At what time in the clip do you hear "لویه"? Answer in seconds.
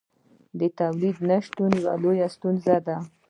1.85-2.27